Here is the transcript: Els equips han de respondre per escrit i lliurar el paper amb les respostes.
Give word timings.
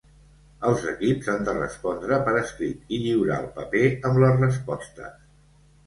Els 0.69 0.85
equips 0.91 1.29
han 1.33 1.45
de 1.51 1.55
respondre 1.59 2.19
per 2.29 2.35
escrit 2.41 2.97
i 2.99 3.01
lliurar 3.05 3.39
el 3.45 3.49
paper 3.61 3.87
amb 4.11 4.23
les 4.27 4.39
respostes. 4.45 5.27